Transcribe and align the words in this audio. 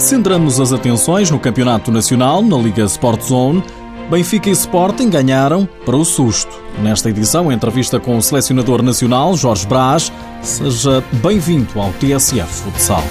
Centramos 0.00 0.58
as 0.58 0.72
atenções 0.72 1.30
no 1.30 1.38
Campeonato 1.38 1.92
Nacional, 1.92 2.42
na 2.42 2.56
Liga 2.56 2.84
Sport 2.84 3.22
Zone. 3.22 3.62
Benfica 4.10 4.48
e 4.48 4.52
Sporting 4.52 5.10
ganharam 5.10 5.68
para 5.84 5.96
o 5.96 6.04
susto. 6.04 6.58
Nesta 6.82 7.10
edição, 7.10 7.52
entrevista 7.52 8.00
com 8.00 8.16
o 8.16 8.22
selecionador 8.22 8.82
nacional, 8.82 9.36
Jorge 9.36 9.66
Brás. 9.66 10.10
Seja 10.42 11.04
bem-vindo 11.22 11.78
ao 11.78 11.92
TSF 11.92 12.46
Futsal. 12.46 13.04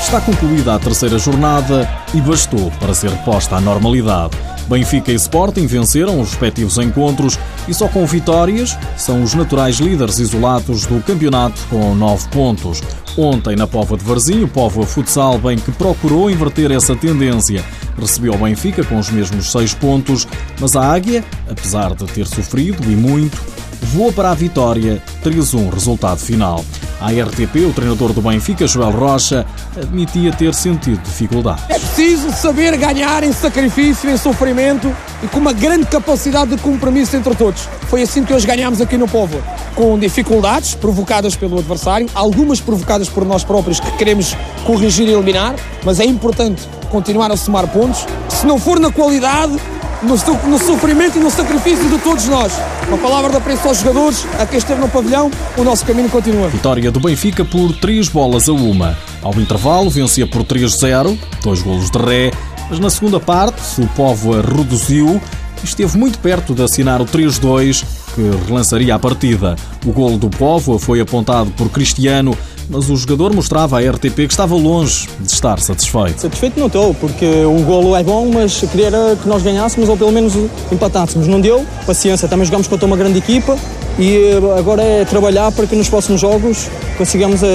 Está 0.00 0.20
concluída 0.20 0.76
a 0.76 0.78
terceira 0.78 1.18
jornada 1.18 1.90
e 2.14 2.20
bastou 2.20 2.70
para 2.78 2.94
ser 2.94 3.10
posta 3.24 3.56
à 3.56 3.60
normalidade. 3.60 4.53
Benfica 4.68 5.12
e 5.12 5.14
Sporting 5.14 5.66
venceram 5.66 6.20
os 6.20 6.30
respectivos 6.30 6.78
encontros 6.78 7.38
e 7.68 7.74
só 7.74 7.88
com 7.88 8.06
vitórias 8.06 8.76
são 8.96 9.22
os 9.22 9.34
naturais 9.34 9.76
líderes 9.76 10.18
isolados 10.18 10.86
do 10.86 11.02
campeonato 11.02 11.60
com 11.68 11.94
nove 11.94 12.28
pontos. 12.28 12.82
Ontem, 13.16 13.54
na 13.54 13.66
Pova 13.66 13.96
de 13.96 14.04
Varzim, 14.04 14.42
o 14.42 14.48
Povo 14.48 14.82
Futsal 14.84 15.38
bem 15.38 15.56
que 15.56 15.70
procurou 15.70 16.30
inverter 16.30 16.72
essa 16.72 16.96
tendência. 16.96 17.64
Recebeu 17.96 18.34
o 18.34 18.38
Benfica 18.38 18.82
com 18.84 18.98
os 18.98 19.08
mesmos 19.10 19.52
seis 19.52 19.72
pontos, 19.72 20.26
mas 20.60 20.74
a 20.74 20.92
Águia, 20.92 21.24
apesar 21.48 21.94
de 21.94 22.04
ter 22.06 22.26
sofrido 22.26 22.90
e 22.90 22.96
muito, 22.96 23.40
voou 23.84 24.12
para 24.12 24.30
a 24.30 24.34
vitória 24.34 25.00
3-1 25.22 25.72
resultado 25.72 26.18
final. 26.18 26.64
À 27.00 27.10
RTP, 27.10 27.66
o 27.68 27.72
treinador 27.72 28.12
do 28.12 28.22
Benfica, 28.22 28.66
Joel 28.66 28.90
Rocha, 28.90 29.44
admitia 29.76 30.32
ter 30.32 30.54
sentido 30.54 31.00
dificuldade. 31.02 31.62
É 31.68 31.78
preciso 31.78 32.32
saber 32.32 32.76
ganhar 32.76 33.22
em 33.22 33.32
sacrifício, 33.32 34.08
em 34.08 34.16
sofrimento 34.16 34.94
e 35.22 35.26
com 35.26 35.38
uma 35.38 35.52
grande 35.52 35.86
capacidade 35.86 36.54
de 36.54 36.62
compromisso 36.62 37.16
entre 37.16 37.34
todos. 37.34 37.68
Foi 37.88 38.02
assim 38.02 38.24
que 38.24 38.32
hoje 38.32 38.46
ganhámos 38.46 38.80
aqui 38.80 38.96
no 38.96 39.08
Povo, 39.08 39.42
com 39.74 39.98
dificuldades 39.98 40.74
provocadas 40.74 41.36
pelo 41.36 41.58
adversário, 41.58 42.08
algumas 42.14 42.60
provocadas 42.60 43.08
por 43.08 43.24
nós 43.24 43.44
próprios 43.44 43.80
que 43.80 43.90
queremos 43.92 44.36
corrigir 44.64 45.08
e 45.08 45.12
eliminar, 45.12 45.54
mas 45.84 46.00
é 46.00 46.04
importante 46.04 46.62
continuar 46.90 47.30
a 47.30 47.36
somar 47.36 47.66
pontos. 47.68 48.06
Se 48.28 48.46
não 48.46 48.58
for 48.58 48.78
na 48.78 48.90
qualidade, 48.90 49.58
no, 50.04 50.48
no, 50.48 50.58
sofrimento 50.58 51.18
e 51.18 51.20
no 51.20 51.30
sacrifício 51.30 51.88
de 51.88 51.98
todos 51.98 52.26
nós. 52.26 52.52
Uma 52.88 52.98
palavra 52.98 53.30
de 53.30 53.36
apreço 53.36 53.66
aos 53.66 53.78
jogadores, 53.78 54.26
a 54.38 54.46
quem 54.46 54.58
esteve 54.58 54.80
no 54.80 54.88
pavilhão, 54.88 55.30
o 55.56 55.64
nosso 55.64 55.84
caminho 55.84 56.08
continua. 56.08 56.48
Vitória 56.48 56.90
do 56.90 57.00
Benfica 57.00 57.44
por 57.44 57.72
3 57.72 58.08
bolas 58.08 58.48
a 58.48 58.52
uma. 58.52 58.96
Ao 59.22 59.32
intervalo, 59.34 59.88
vencia 59.88 60.26
por 60.26 60.44
3-0, 60.44 61.18
dois 61.42 61.62
golos 61.62 61.90
de 61.90 61.98
ré, 61.98 62.30
mas 62.68 62.78
na 62.78 62.90
segunda 62.90 63.18
parte, 63.18 63.80
o 63.80 63.86
Povo 63.88 64.32
reduziu 64.40 65.20
esteve 65.64 65.96
muito 65.96 66.18
perto 66.18 66.54
de 66.54 66.62
assinar 66.62 67.00
o 67.00 67.06
3-2, 67.06 67.84
que 68.14 68.46
relançaria 68.46 68.94
a 68.94 68.98
partida. 68.98 69.56
O 69.84 69.92
golo 69.92 70.18
do 70.18 70.28
Povo 70.28 70.78
foi 70.78 71.00
apontado 71.00 71.50
por 71.52 71.68
Cristiano, 71.70 72.36
mas 72.68 72.88
o 72.88 72.96
jogador 72.96 73.34
mostrava 73.34 73.78
à 73.78 73.90
RTP 73.90 74.14
que 74.14 74.32
estava 74.32 74.54
longe 74.54 75.08
de 75.20 75.30
estar 75.30 75.58
satisfeito. 75.60 76.20
Satisfeito 76.20 76.58
não 76.58 76.66
estou, 76.66 76.94
porque 76.94 77.26
o 77.44 77.62
golo 77.64 77.96
é 77.96 78.02
bom, 78.02 78.30
mas 78.32 78.60
queria 78.60 78.90
que 79.20 79.28
nós 79.28 79.42
ganhássemos 79.42 79.88
ou 79.88 79.96
pelo 79.96 80.12
menos 80.12 80.34
empatássemos. 80.72 81.26
Não 81.26 81.40
deu, 81.40 81.64
paciência, 81.86 82.28
também 82.28 82.44
jogamos 82.44 82.66
contra 82.66 82.86
uma 82.86 82.96
grande 82.96 83.18
equipa 83.18 83.56
e 83.98 84.16
eh, 84.16 84.58
agora 84.58 84.82
é 84.82 85.04
trabalhar 85.04 85.52
para 85.52 85.66
que 85.66 85.76
nos 85.76 85.88
próximos 85.88 86.20
jogos 86.20 86.68
consigamos 86.98 87.42
uh, 87.42 87.46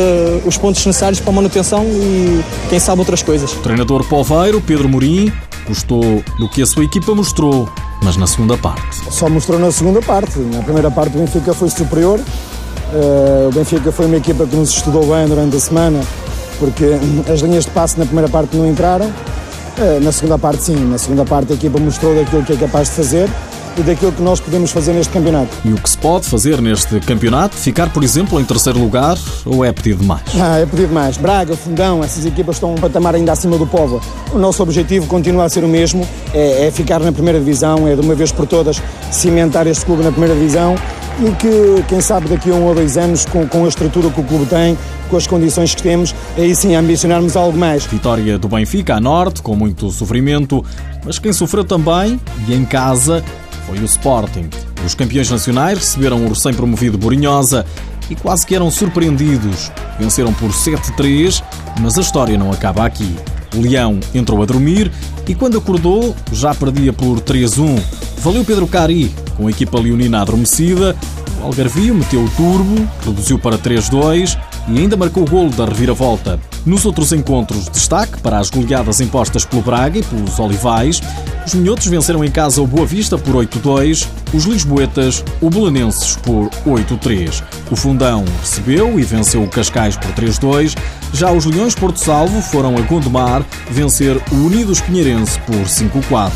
os 0.46 0.58
pontos 0.58 0.86
necessários 0.86 1.20
para 1.20 1.32
a 1.32 1.36
manutenção 1.36 1.84
e 1.86 2.42
quem 2.70 2.80
sabe 2.80 3.00
outras 3.00 3.22
coisas. 3.22 3.52
O 3.54 3.60
treinador 3.60 4.06
Poveiro, 4.06 4.62
Pedro 4.62 4.88
Morim, 4.88 5.32
gostou 5.68 6.24
do 6.38 6.50
que 6.50 6.62
a 6.62 6.66
sua 6.66 6.84
equipa 6.84 7.14
mostrou, 7.14 7.70
mas 8.02 8.18
na 8.18 8.28
segunda 8.28 8.58
parte. 8.58 9.12
Só 9.12 9.30
mostrou 9.30 9.60
na 9.60 9.72
segunda 9.72 10.02
parte. 10.02 10.40
Na 10.40 10.62
primeira 10.62 10.90
parte 10.90 11.16
o 11.16 11.20
Benfica 11.20 11.54
foi 11.54 11.70
superior, 11.70 12.20
Uh, 12.92 13.50
o 13.50 13.52
Benfica 13.52 13.92
foi 13.92 14.08
uma 14.08 14.18
equipa 14.18 14.48
que 14.48 14.56
nos 14.56 14.72
estudou 14.72 15.06
bem 15.06 15.28
durante 15.28 15.56
a 15.56 15.60
semana, 15.60 16.00
porque 16.58 16.86
as 17.32 17.40
linhas 17.42 17.66
de 17.66 17.72
passe 17.72 18.00
na 18.00 18.06
primeira 18.06 18.28
parte 18.28 18.56
não 18.58 18.68
entraram. 18.68 19.06
Uh, 19.06 20.00
na 20.02 20.12
segunda 20.12 20.38
parte, 20.40 20.64
sim. 20.64 20.76
Na 20.76 20.98
segunda 20.98 21.24
parte, 21.24 21.54
a 21.54 21.56
equipa 21.56 21.80
mostrou 21.80 22.16
daquilo 22.16 22.44
que 22.44 22.54
é 22.54 22.56
capaz 22.56 22.90
de 22.90 22.96
fazer 22.96 23.30
daquilo 23.84 24.12
que 24.12 24.22
nós 24.22 24.40
podemos 24.40 24.72
fazer 24.72 24.94
neste 24.94 25.12
campeonato. 25.12 25.50
E 25.64 25.72
o 25.72 25.76
que 25.76 25.90
se 25.90 25.98
pode 25.98 26.26
fazer 26.26 26.62
neste 26.62 27.00
campeonato? 27.00 27.56
Ficar, 27.56 27.90
por 27.92 28.04
exemplo, 28.04 28.40
em 28.40 28.44
terceiro 28.44 28.80
lugar 28.80 29.18
ou 29.46 29.64
é 29.64 29.72
pedir 29.72 29.96
demais? 29.96 30.24
Ah, 30.40 30.60
é 30.60 30.66
pedir 30.66 30.88
demais. 30.88 31.18
Braga, 31.18 31.56
Fundão, 31.56 32.04
essas 32.04 32.26
equipas 32.26 32.56
estão 32.56 32.74
um 32.74 32.76
patamar 32.76 33.16
ainda 33.16 33.32
acima 33.32 33.58
do 33.58 33.68
povo. 33.68 34.02
O 34.34 34.38
nosso 34.38 34.62
objetivo 34.62 35.08
continua 35.08 35.46
a 35.46 35.50
ser 35.50 35.64
o 35.64 35.68
mesmo, 35.68 36.08
é, 36.34 36.68
é 36.68 36.72
ficar 36.72 37.00
na 37.00 37.12
primeira 37.12 37.40
divisão, 37.40 37.88
é 37.88 37.96
de 37.96 38.02
uma 38.02 38.16
vez 38.16 38.32
por 38.32 38.46
todas 38.46 38.82
cimentar 39.12 39.68
este 39.68 39.86
clube 39.86 40.04
na 40.04 40.12
primeira 40.12 40.36
divisão 40.36 40.76
e 41.22 41.32
que, 41.32 41.84
quem 41.88 42.00
sabe, 42.00 42.30
daqui 42.30 42.50
a 42.50 42.54
um 42.54 42.64
ou 42.64 42.74
dois 42.74 42.98
anos, 42.98 43.26
com, 43.26 43.46
com 43.48 43.66
a 43.66 43.68
estrutura 43.68 44.10
que 44.10 44.22
o 44.22 44.24
clube 44.24 44.46
tem, 44.46 44.78
com 45.10 45.18
as 45.18 45.28
condições 45.28 45.76
que 45.76 45.82
temos, 45.82 46.16
aí 46.38 46.56
sim 46.56 46.76
ambicionarmos 46.76 47.36
algo 47.36 47.58
mais. 47.58 47.86
Vitória 47.86 48.38
do 48.38 48.48
Benfica 48.48 48.96
a 48.96 49.00
norte, 49.00 49.42
com 49.42 49.56
muito 49.56 49.90
sofrimento, 49.92 50.64
mas 51.04 51.20
quem 51.20 51.34
sofreu 51.34 51.64
também, 51.64 52.20
e 52.48 52.54
em 52.54 52.64
casa, 52.64 53.24
foi 53.70 53.80
o 53.80 53.86
Sporting. 53.86 54.50
Os 54.84 54.96
campeões 54.96 55.30
nacionais 55.30 55.78
receberam 55.78 56.26
o 56.26 56.30
recém-promovido 56.30 56.98
Borinhosa 56.98 57.64
e 58.10 58.16
quase 58.16 58.46
que 58.46 58.56
eram 58.56 58.72
surpreendidos. 58.72 59.72
Venceram 60.00 60.34
por 60.34 60.50
7-3, 60.50 61.44
mas 61.80 61.96
a 61.98 62.02
história 62.02 62.38
não 62.38 62.52
acaba 62.52 62.84
aqui. 62.84 63.16
O 63.56 63.62
Leão 63.62 64.00
entrou 64.14 64.42
a 64.42 64.46
dormir 64.46 64.92
e 65.28 65.36
quando 65.36 65.60
acordou 65.60 66.16
já 66.32 66.54
perdia 66.56 66.92
por 66.92 67.20
3-1. 67.22 67.80
Valeu 68.18 68.44
Pedro 68.44 68.66
Cari, 68.66 69.14
com 69.38 69.46
a 69.46 69.52
equipa 69.52 69.80
leonina 69.80 70.22
adormecida. 70.22 70.96
O 71.40 71.46
Algarvio 71.46 71.94
meteu 71.94 72.24
o 72.24 72.30
turbo, 72.32 72.90
reduziu 73.06 73.38
para 73.38 73.58
3-2 73.58 74.36
e 74.68 74.78
ainda 74.78 74.98
marcou 74.98 75.24
o 75.24 75.30
golo 75.30 75.50
da 75.50 75.66
reviravolta. 75.66 76.40
Nos 76.66 76.86
outros 76.86 77.12
encontros, 77.12 77.70
destaque 77.70 78.22
para 78.22 78.38
as 78.38 78.50
goleadas 78.50 79.00
impostas 79.00 79.46
pelo 79.46 79.62
Braga 79.62 80.00
e 80.00 80.04
pelos 80.04 80.40
Olivais. 80.40 81.02
Os 81.46 81.54
minhotos 81.54 81.88
venceram 81.88 82.24
em 82.24 82.30
casa 82.30 82.62
o 82.62 82.68
Boa 82.68 82.86
Vista 82.86 83.18
por 83.18 83.36
8-2, 83.36 84.06
os 84.34 84.44
lisboetas 84.44 85.24
o 85.42 85.50
Belenenses 85.50 86.16
por 86.18 86.50
8-3. 86.66 87.42
O 87.72 87.76
Fundão 87.76 88.26
recebeu 88.42 89.00
e 89.00 89.04
venceu 89.04 89.44
o 89.44 89.50
Cascais 89.50 89.96
por 89.96 90.12
3-2. 90.12 90.78
Já 91.14 91.32
os 91.32 91.46
Leões 91.46 91.74
Porto 91.74 91.98
Salvo 91.98 92.42
foram 92.42 92.78
a 92.78 92.82
Gondomar 92.82 93.44
vencer 93.72 94.22
o 94.32 94.36
Unidos 94.36 94.82
Pinheirense 94.82 95.40
por 95.42 95.56
5-4. 95.56 96.32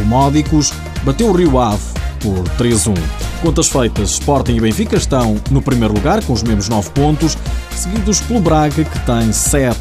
O 0.00 0.04
Módicos 0.04 0.72
bateu 1.02 1.28
o 1.28 1.32
Rio 1.32 1.58
Ave 1.58 1.82
por 2.20 2.44
3-1. 2.58 3.27
Contas 3.40 3.68
feitas, 3.68 4.10
Sporting 4.10 4.56
e 4.56 4.60
Benfica 4.60 4.96
estão 4.96 5.36
no 5.50 5.62
primeiro 5.62 5.94
lugar 5.94 6.22
com 6.24 6.32
os 6.32 6.42
mesmos 6.42 6.68
9 6.68 6.90
pontos, 6.90 7.38
seguidos 7.74 8.20
pelo 8.20 8.40
Braga 8.40 8.82
que 8.84 8.98
tem 9.00 9.32
7. 9.32 9.78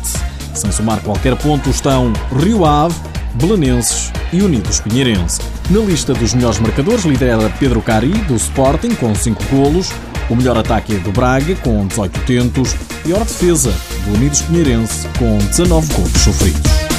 Sem 0.54 0.72
somar 0.72 1.00
qualquer 1.02 1.36
ponto 1.36 1.70
estão 1.70 2.14
Rio 2.40 2.66
Ave, 2.66 2.96
Belenenses 3.34 4.12
e 4.32 4.42
Unidos 4.42 4.80
Pinheirense. 4.80 5.40
Na 5.70 5.80
lista 5.80 6.14
dos 6.14 6.34
melhores 6.34 6.60
marcadores 6.60 7.04
lidera 7.04 7.52
Pedro 7.60 7.82
Cari, 7.82 8.14
do 8.28 8.36
Sporting, 8.36 8.94
com 8.96 9.14
5 9.14 9.44
golos, 9.46 9.92
o 10.30 10.36
melhor 10.36 10.58
ataque 10.58 10.96
é 10.96 11.00
do 11.00 11.12
Braga, 11.12 11.56
com 11.56 11.88
18 11.88 12.20
tentos, 12.22 12.76
e 13.06 13.14
a 13.14 13.18
defesa 13.20 13.74
do 14.06 14.14
Unidos 14.14 14.42
Pinheirense, 14.42 15.08
com 15.18 15.38
19 15.38 15.94
golos 15.94 16.22
sofridos. 16.22 16.97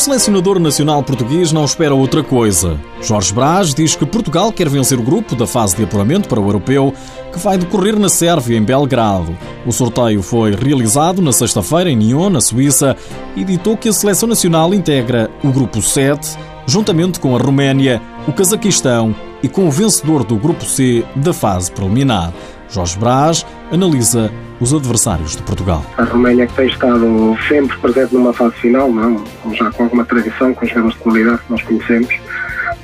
O 0.00 0.02
selecionador 0.02 0.58
nacional 0.58 1.02
português 1.02 1.52
não 1.52 1.62
espera 1.62 1.94
outra 1.94 2.22
coisa. 2.22 2.80
Jorge 3.02 3.34
Brás 3.34 3.74
diz 3.74 3.94
que 3.94 4.06
Portugal 4.06 4.50
quer 4.50 4.66
vencer 4.66 4.98
o 4.98 5.02
grupo 5.02 5.36
da 5.36 5.46
fase 5.46 5.76
de 5.76 5.84
apuramento 5.84 6.26
para 6.26 6.40
o 6.40 6.46
europeu 6.46 6.94
que 7.30 7.38
vai 7.38 7.58
decorrer 7.58 7.98
na 7.98 8.08
Sérvia, 8.08 8.56
em 8.56 8.62
Belgrado. 8.62 9.36
O 9.66 9.70
sorteio 9.70 10.22
foi 10.22 10.54
realizado 10.54 11.20
na 11.20 11.32
sexta-feira 11.32 11.90
em 11.90 11.96
Nyon, 11.96 12.30
na 12.30 12.40
Suíça, 12.40 12.96
e 13.36 13.44
ditou 13.44 13.76
que 13.76 13.90
a 13.90 13.92
seleção 13.92 14.26
nacional 14.26 14.72
integra 14.72 15.30
o 15.44 15.52
grupo 15.52 15.82
7, 15.82 16.34
juntamente 16.66 17.20
com 17.20 17.36
a 17.36 17.38
Roménia, 17.38 18.00
o 18.26 18.32
Cazaquistão 18.32 19.14
e 19.42 19.50
com 19.50 19.68
o 19.68 19.70
vencedor 19.70 20.24
do 20.24 20.36
grupo 20.36 20.64
C 20.64 21.04
da 21.14 21.34
fase 21.34 21.70
preliminar. 21.70 22.32
Jorge 22.70 22.98
Brás 22.98 23.46
analisa 23.72 24.30
os 24.60 24.74
adversários 24.74 25.36
de 25.36 25.42
Portugal. 25.42 25.84
A 25.96 26.04
Roménia 26.04 26.46
que 26.46 26.54
tem 26.54 26.68
estado 26.68 27.36
sempre 27.48 27.76
presente 27.78 28.14
numa 28.14 28.32
fase 28.32 28.54
final, 28.56 28.90
não, 28.92 29.24
já 29.52 29.70
com 29.70 29.84
alguma 29.84 30.04
tradição, 30.04 30.54
com 30.54 30.66
jogadores 30.66 30.96
de 30.96 31.02
qualidade 31.02 31.38
que 31.38 31.50
nós 31.50 31.62
conhecemos. 31.62 32.14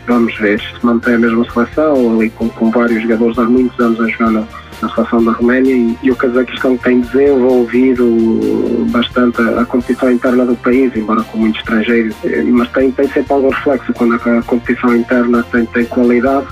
Vamos 0.07 0.37
ver 0.39 0.61
se 0.61 0.87
mantém 0.87 1.15
a 1.15 1.19
mesma 1.19 1.45
seleção, 1.53 2.15
ali 2.15 2.31
com, 2.31 2.49
com 2.49 2.71
vários 2.71 3.03
jogadores 3.03 3.39
há 3.39 3.45
muitos 3.45 3.79
anos 3.79 4.01
a 4.01 4.09
jogar 4.09 4.49
na, 4.81 4.89
na 4.89 4.95
seleção 4.95 5.25
da 5.25 5.33
Roménia 5.33 5.75
e, 5.75 5.99
e 6.03 6.11
o 6.11 6.17
Cazaquistão 6.17 6.77
tem 6.77 7.01
desenvolvido 7.01 8.87
bastante 8.91 9.41
a, 9.41 9.61
a, 9.61 9.65
competição 9.65 10.11
interna 10.11 10.45
do 10.45 10.57
país, 10.57 10.95
embora 10.97 11.23
com 11.25 11.39
muitos 11.39 11.61
estrangeiros, 11.61 12.15
mas 12.53 12.71
tem, 12.71 12.91
tem 12.93 13.09
sempre 13.09 13.33
algum 13.33 13.51
reflexo 13.51 13.93
quando 13.95 14.15
a, 14.15 14.39
a 14.39 14.43
competição 14.43 14.97
interna 14.97 15.43
tem, 15.51 15.67
tem 15.67 15.85
qualidade, 15.87 16.47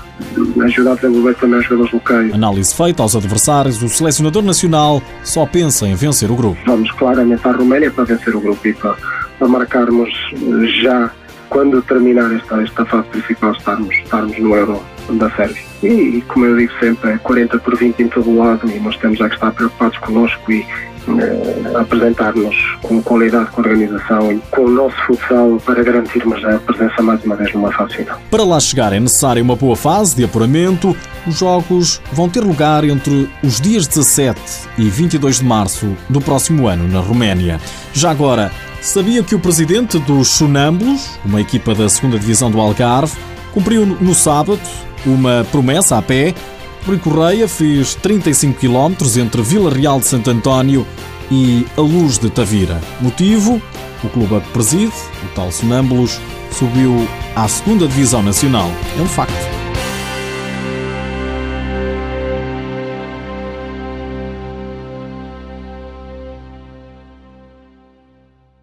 ajuda 0.63 0.91
a 0.91 0.95
desenvolver 0.95 1.35
também 1.35 1.59
os 1.59 1.65
jogadores 1.65 1.93
locais. 1.93 2.33
Análise 2.33 2.75
feita 2.75 3.03
aos 3.03 3.15
adversários, 3.15 3.81
o 3.81 3.89
selecionador 3.89 4.43
nacional 4.43 5.01
só 5.23 5.45
pensa 5.45 5.87
em 5.87 5.95
vencer 5.95 6.31
o 6.31 6.35
grupo. 6.35 6.57
Vamos 6.65 6.91
claramente 6.91 7.47
à 7.47 7.51
Roménia 7.51 7.91
para 7.91 8.03
vencer 8.03 8.35
o 8.35 8.39
grupo 8.39 8.67
e 8.67 8.73
para, 8.73 8.95
para 9.37 9.47
marcarmos 9.47 10.09
já 10.81 11.11
quando 11.49 11.81
terminar 11.83 12.33
esta, 12.33 12.61
esta 12.61 12.85
fase 12.85 13.07
principal 13.09 13.51
estarmos, 13.51 13.95
estarmos 13.95 14.37
no 14.39 14.55
Euro 14.55 14.81
da 15.09 15.29
Sérvia. 15.31 15.63
E, 15.83 16.23
como 16.27 16.45
eu 16.45 16.57
digo 16.57 16.71
sempre, 16.79 17.11
é 17.11 17.17
40 17.17 17.59
por 17.59 17.77
20 17.77 18.01
em 18.01 18.07
todo 18.07 18.29
o 18.29 18.37
lado 18.37 18.69
e 18.69 18.79
nós 18.79 18.97
temos 18.97 19.19
a 19.21 19.29
que 19.29 19.35
estar 19.35 19.51
preocupados 19.51 19.97
connosco 19.99 20.51
e 20.51 20.65
uh, 21.07 21.77
apresentar-nos 21.77 22.55
com 22.81 23.01
qualidade, 23.01 23.51
com 23.51 23.61
organização 23.61 24.31
e 24.31 24.39
com 24.51 24.65
o 24.65 24.69
nosso 24.69 24.95
futsal 25.05 25.57
para 25.65 25.83
garantirmos 25.83 26.43
a 26.43 26.57
presença 26.59 27.01
mais 27.01 27.23
uma 27.23 27.35
vez 27.35 27.53
numa 27.53 27.71
fase 27.71 27.97
final. 27.97 28.19
Para 28.29 28.43
lá 28.43 28.59
chegar 28.59 28.93
é 28.93 28.99
necessária 28.99 29.41
uma 29.41 29.55
boa 29.55 29.75
fase 29.75 30.15
de 30.15 30.23
apuramento. 30.23 30.95
Os 31.27 31.39
jogos 31.39 32.01
vão 32.11 32.29
ter 32.29 32.41
lugar 32.41 32.83
entre 32.83 33.29
os 33.43 33.59
dias 33.59 33.87
17 33.87 34.39
e 34.77 34.89
22 34.89 35.39
de 35.39 35.45
março 35.45 35.95
do 36.09 36.21
próximo 36.21 36.67
ano 36.67 36.87
na 36.87 36.99
Roménia. 36.99 37.59
Já 37.93 38.11
agora, 38.11 38.51
sabia 38.81 39.23
que 39.23 39.35
o 39.35 39.39
presidente 39.39 39.97
dos 39.99 40.29
Sonâmbulos, 40.29 41.19
uma 41.25 41.41
equipa 41.41 41.73
da 41.73 41.85
2 41.85 42.01
Divisão 42.19 42.51
do 42.51 42.59
Algarve, 42.59 43.15
cumpriu 43.51 43.85
no 43.85 44.13
sábado 44.13 44.59
uma 45.05 45.45
promessa 45.51 45.97
a 45.97 46.01
pé 46.01 46.33
Rui 46.85 46.99
Correia 46.99 47.47
fez 47.47 47.95
35 47.95 48.59
km 48.59 48.93
entre 49.19 49.41
Vila 49.41 49.73
Real 49.73 49.99
de 49.99 50.05
Santo 50.05 50.29
António 50.29 50.85
e 51.31 51.65
a 51.75 51.81
Luz 51.81 52.19
de 52.19 52.29
Tavira. 52.29 52.79
Motivo? 53.01 53.59
O 54.03 54.09
clube 54.09 54.39
que 54.39 54.49
preside, 54.49 54.93
o 55.23 55.27
tal 55.33 55.51
Sonâmbulos, 55.51 56.19
subiu 56.51 57.07
à 57.35 57.47
segunda 57.47 57.87
Divisão 57.87 58.21
Nacional. 58.21 58.69
É 58.99 59.01
um 59.01 59.07
facto. 59.07 59.64